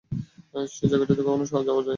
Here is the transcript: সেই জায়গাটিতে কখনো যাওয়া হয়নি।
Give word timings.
সেই 0.71 0.87
জায়গাটিতে 0.91 1.21
কখনো 1.21 1.43
যাওয়া 1.47 1.77
হয়নি। 1.77 1.89